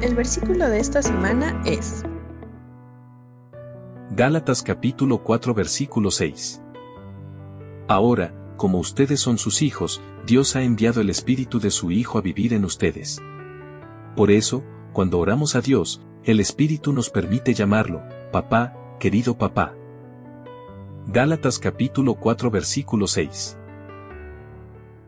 [0.00, 2.04] El versículo de esta semana es
[4.12, 6.62] Gálatas capítulo 4 versículo 6.
[7.88, 12.20] Ahora, como ustedes son sus hijos, Dios ha enviado el Espíritu de su Hijo a
[12.20, 13.20] vivir en ustedes.
[14.14, 19.74] Por eso, cuando oramos a Dios, el Espíritu nos permite llamarlo, papá, querido papá.
[21.08, 23.58] Gálatas capítulo 4 versículo 6.